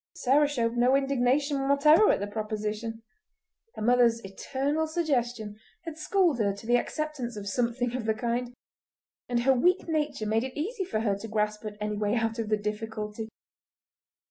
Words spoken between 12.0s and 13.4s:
out of the difficulty.